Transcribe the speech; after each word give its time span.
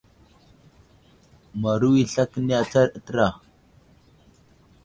Maru 1.61 1.89
i 2.01 2.03
sla 2.11 2.23
kəni 2.31 2.53
atsar 2.61 2.87
təra. 3.05 3.27